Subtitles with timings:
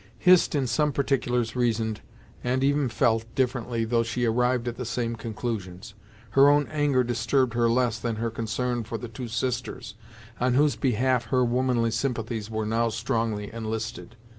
[0.17, 2.01] Hist in some particulars reasoned,
[2.43, 5.93] and even felt, differently though she arrived at the same conclusions.
[6.31, 9.93] Her own anger disturbed her less than her concern for the two sisters,
[10.39, 14.15] on whose behalf her womanly sympathies were now strongly enlisted.